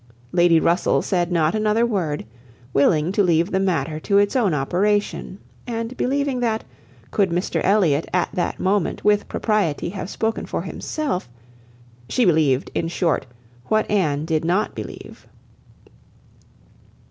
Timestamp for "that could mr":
6.39-7.61